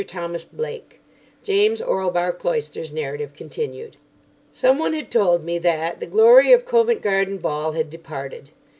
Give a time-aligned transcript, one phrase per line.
[0.03, 0.99] THOMAS BLAKE
[1.43, 3.97] (James Orlebar Cloyster's narrative continued)
[4.51, 8.49] Someone had told me that, the glory of Covent Garden Ball had departed.